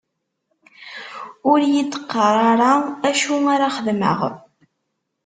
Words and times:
Ur 1.51 1.59
yi-d-qqar 1.71 2.35
ara 2.51 2.71
acu 3.09 3.35
ara 3.53 3.69
xedmeɣ! 3.75 4.19